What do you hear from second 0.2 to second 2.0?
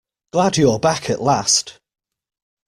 Glad you're back at last.